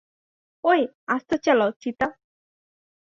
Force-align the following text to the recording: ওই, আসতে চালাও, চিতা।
ওই, 0.63 0.81
আসতে 1.07 1.35
চালাও, 1.37 1.69
চিতা। 1.81 2.07